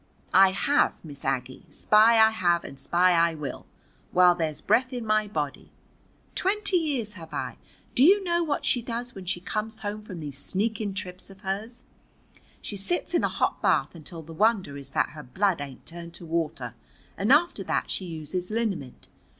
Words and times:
"I 0.33 0.49
have, 0.49 0.95
Miss 1.05 1.23
Aggie. 1.23 1.67
Spy 1.69 2.17
I 2.19 2.31
have 2.31 2.63
and 2.63 2.79
spy 2.79 3.11
I 3.13 3.35
will, 3.35 3.67
while 4.11 4.33
there's 4.33 4.59
breath 4.59 4.91
in 4.91 5.05
my 5.05 5.27
body. 5.27 5.69
Twenty 6.33 6.77
years 6.77 7.13
have 7.13 7.35
I 7.35 7.57
Do 7.93 8.03
you 8.03 8.23
know 8.23 8.43
what 8.43 8.65
she 8.65 8.81
does 8.81 9.13
when 9.13 9.25
she 9.25 9.39
come 9.41 9.69
home 9.69 10.01
from 10.01 10.19
these 10.19 10.39
sneakin' 10.39 10.95
trips 10.95 11.29
of 11.29 11.41
hers? 11.41 11.83
She 12.63 12.75
sits 12.75 13.13
in 13.13 13.23
a 13.23 13.29
hot 13.29 13.61
bath 13.61 13.93
until 13.93 14.23
the 14.23 14.33
wonder 14.33 14.75
is 14.75 14.89
that 14.89 15.09
her 15.09 15.21
blood 15.21 15.61
ain't 15.61 15.85
turned 15.85 16.15
to 16.15 16.25
water. 16.25 16.73
And 17.15 17.31
after 17.31 17.63
that 17.65 17.91
she 17.91 18.05
uses 18.05 18.49
liniment. 18.49 19.07